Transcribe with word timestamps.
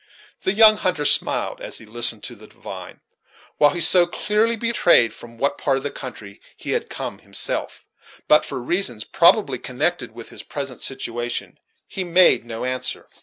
The 0.41 0.53
young 0.53 0.77
hunter 0.77 1.05
smiled, 1.05 1.61
as 1.61 1.77
he 1.77 1.85
listened 1.85 2.23
to 2.23 2.33
the 2.33 2.47
divine 2.47 3.01
while 3.59 3.69
he 3.69 3.79
so 3.81 4.07
clearly 4.07 4.55
betrayed 4.55 5.13
from 5.13 5.37
what 5.37 5.59
part 5.59 5.77
of 5.77 5.83
the 5.83 5.91
country 5.91 6.41
he 6.57 6.71
had 6.71 6.89
come 6.89 7.19
himself; 7.19 7.85
but, 8.27 8.43
for 8.43 8.59
reasons 8.59 9.03
probably 9.03 9.59
connected 9.59 10.11
with 10.13 10.29
his 10.29 10.41
present 10.41 10.81
situation, 10.81 11.59
he 11.87 12.03
made 12.03 12.45
no 12.45 12.65
answer. 12.65 13.07